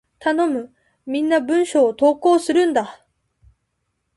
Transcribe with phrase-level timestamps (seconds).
[0.17, 0.73] 頼む！
[1.05, 3.05] みんな文章を投稿するんだ！